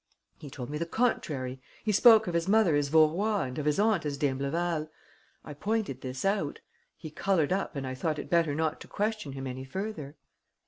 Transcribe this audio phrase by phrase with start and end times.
[0.39, 3.79] "He told me the contrary: he spoke of his mother as Vaurois and of his
[3.79, 4.89] aunt as d'Imbleval.
[5.45, 6.59] I pointed this out.
[6.97, 10.17] He coloured up and I thought it better not to question him any further."